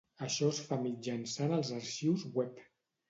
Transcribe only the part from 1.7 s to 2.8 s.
arxius web.